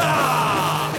[0.00, 0.90] Ah!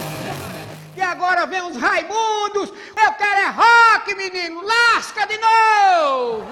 [0.96, 2.70] E agora vem os Raimundos!
[2.70, 4.62] Eu quero é rock, menino!
[4.62, 6.46] Lasca de novo!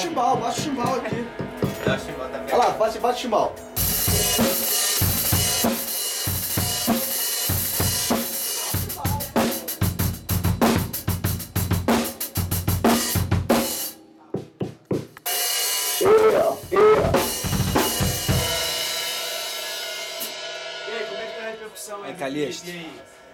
[0.00, 1.26] Chimbal, bate o chimbal aqui.
[2.52, 3.54] Olha lá, bate, bate o chimbal.
[22.06, 22.66] É, Calixto,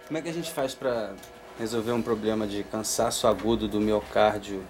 [0.06, 1.14] como é que a gente faz pra
[1.60, 4.62] resolver um problema de cansaço agudo do miocárdio?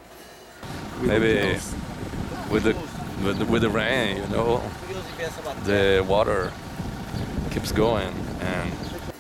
[1.01, 1.59] Maybe
[2.51, 2.75] with the,
[3.25, 4.61] with the with the rain, you know,
[5.65, 6.51] the water
[7.53, 8.09] keeps going
[8.43, 8.71] and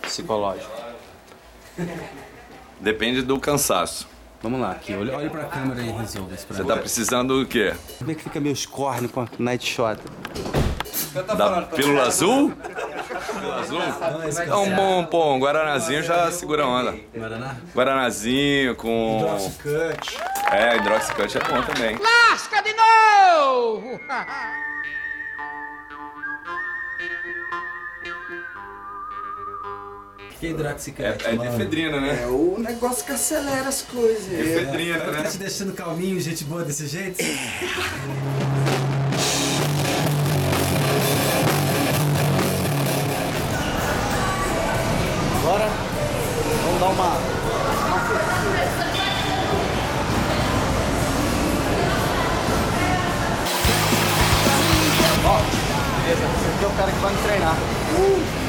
[0.06, 0.70] Psicológico.
[2.80, 4.08] Depende do cansaço.
[4.42, 6.68] Vamos lá, aqui, olha, olha pra câmera e resolve isso pra Você mim.
[6.68, 7.74] tá precisando do quê?
[7.98, 10.00] Como é que fica meus cornos com a night shot?
[11.36, 12.52] Da pílula azul?
[13.58, 13.80] Azul?
[14.46, 16.94] É um bom, pô, um guaranazinho já segura a onda.
[17.14, 17.56] Guaraná?
[17.74, 19.20] Guaranazinho com...
[19.62, 20.18] Cut.
[20.52, 21.96] É, hidroxicante é bom também.
[21.98, 24.00] Lasca de novo!
[30.38, 31.26] Que hidroxicante?
[31.26, 32.22] É, é de efedrina, né?
[32.22, 34.32] É o negócio que acelera as coisas.
[34.32, 34.40] É.
[34.40, 35.22] Efedrina, Tá né?
[35.24, 37.18] te deixando calminho, gente boa desse jeito?
[56.80, 57.56] esse aqui é o cara que vai me treinar.
[57.92, 58.39] Vou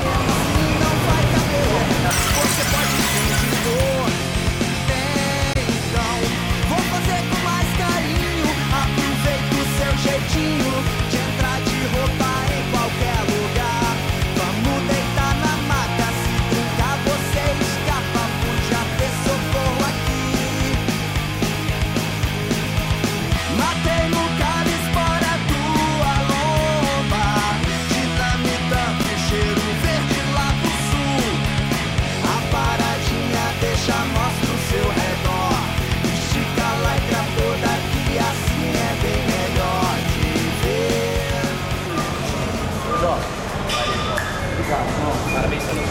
[45.33, 45.85] Parabéns pelo aí.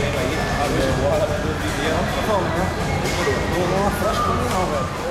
[0.59, 0.85] Parabéns.
[2.17, 2.65] Tá bom, né?
[3.51, 3.67] Não
[4.51, 5.11] não, velho.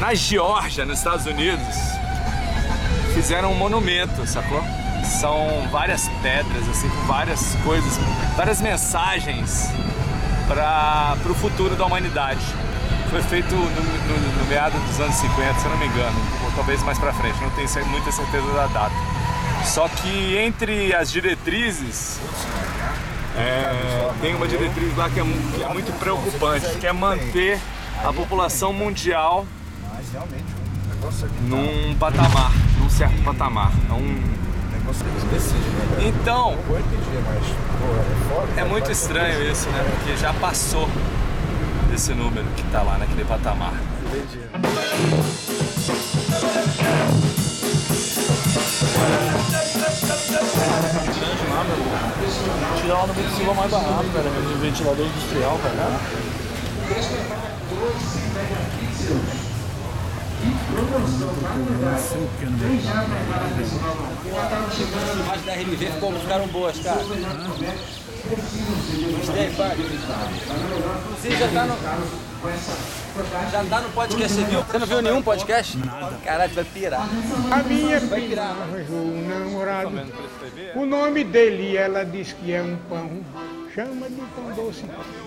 [0.00, 1.76] Na Geórgia, nos Estados Unidos,
[3.14, 4.62] fizeram um monumento, sacou?
[5.04, 7.98] São várias pedras, assim, com várias coisas,
[8.36, 9.68] várias mensagens
[10.48, 12.44] para o futuro da humanidade.
[13.12, 16.82] Foi feito no, no, no meado dos anos 50, se não me engano, ou talvez
[16.82, 18.94] mais para frente, não tenho muita certeza da data.
[19.66, 22.18] Só que entre as diretrizes,
[23.36, 25.24] é, tem uma diretriz lá que é,
[25.54, 27.60] que é muito preocupante, que é manter
[28.02, 29.46] a população mundial
[31.44, 33.72] um num patamar, num certo patamar.
[33.90, 34.42] É um
[35.30, 36.08] decide, né?
[36.08, 36.56] Então,
[38.56, 39.84] é é muito estranho isso, né?
[39.90, 40.88] Porque já passou
[41.92, 43.74] desse número que tá lá naquele patamar.
[52.80, 54.30] Tirar lá no ventilador mais barato, cara.
[54.30, 56.00] De ventilador industrial, cara.
[65.30, 65.90] As da RMV
[66.20, 67.04] ficaram boas, cara.
[71.22, 71.76] Inclusive já tá no.
[73.50, 74.62] Já tá no podcast, você viu?
[74.62, 75.76] Você não viu nenhum podcast?
[75.78, 76.16] Nada.
[76.24, 77.06] Caralho, vai pirar.
[77.50, 79.90] A minha filha arranjou um namorado.
[80.74, 83.22] O nome dele, ela diz que é um pão.
[83.74, 84.84] Chama de pão doce,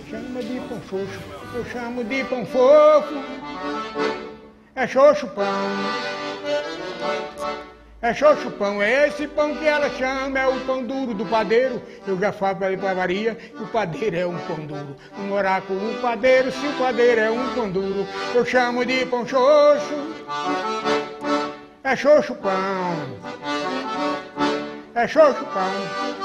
[0.10, 1.19] chama de pão xoxo.
[1.54, 3.24] Eu chamo de pão fofo.
[4.75, 5.46] É xoxo pão.
[8.01, 11.81] É xoxo pão, é esse pão que ela chama, é o pão duro do padeiro.
[12.06, 14.95] Eu já falo pra Maria que o padeiro é um pão duro.
[15.18, 18.06] Namorar com o padeiro, se o padeiro é um pão duro,
[18.36, 20.13] eu chamo de pão xoxo.
[21.83, 22.95] É xoxo pão.
[24.94, 26.25] É xoxo pão.